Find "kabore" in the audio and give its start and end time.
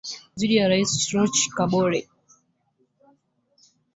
1.55-2.01